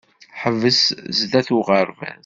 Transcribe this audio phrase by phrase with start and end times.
[0.41, 0.81] Ḥbes
[1.17, 2.19] sdat uɣerbaz.